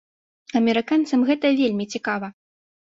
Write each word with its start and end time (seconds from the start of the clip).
Амерыканцам 0.61 1.19
гэта 1.31 1.55
вельмі 1.61 1.85
цікава. 1.95 2.27